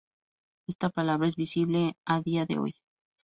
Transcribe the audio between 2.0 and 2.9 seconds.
a día de hoy.